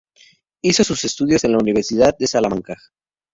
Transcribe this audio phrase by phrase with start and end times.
[0.63, 2.75] Hizo sus estudios en la Universidad de Salamanca.